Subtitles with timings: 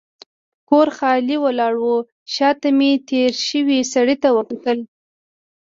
[0.69, 1.95] کور خالي ولاړ و،
[2.33, 4.77] شا ته مې تېر شوي سړک ته وکتل.